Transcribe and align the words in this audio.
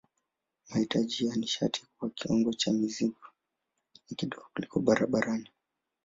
Mahitaji 0.69 1.25
ya 1.27 1.35
nishati 1.35 1.83
kwa 1.97 2.09
kiwango 2.09 2.53
cha 2.53 2.73
mzigo 2.73 3.21
ni 4.09 4.15
kidogo 4.15 4.45
kuliko 4.53 4.79
barabarani. 4.79 5.49